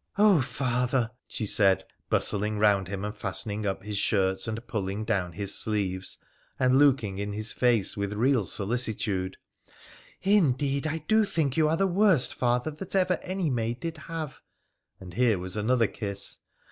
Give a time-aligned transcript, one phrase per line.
[0.18, 5.34] 'Oh, father!' she said, bustling round him and fastening up his shirt and pulling down
[5.34, 6.18] his sleeves,
[6.58, 9.36] and looking in his face with real solicitude,'
[10.40, 14.42] indeed I do think you are the worst father that ever any maid did have,'
[14.98, 16.40] and here was another kiss.